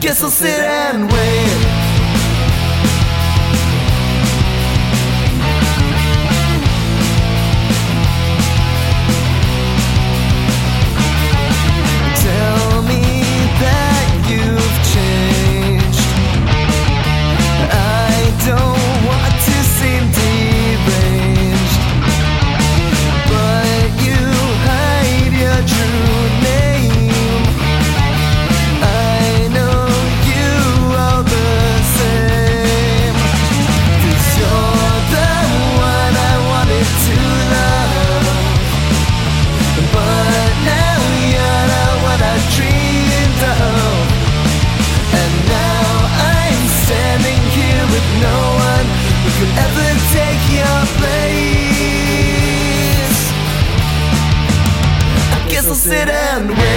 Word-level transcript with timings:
guess 0.00 0.22
I'll 0.22 0.30
sit 0.30 0.60
and 0.60 1.10
wait. 1.10 1.85
Sit 55.86 56.08
and 56.08 56.50
wait. 56.50 56.75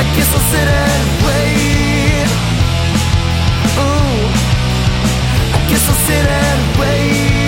I 0.00 0.02
guess 0.14 0.32
I'll 0.32 0.40
sit 0.48 0.66
and 0.66 1.08
wait. 1.26 2.28
Ooh, 3.76 4.22
I 5.52 5.68
guess 5.68 5.86
I'll 5.90 5.94
sit 6.06 6.26
and 6.26 6.80
wait. 6.80 7.39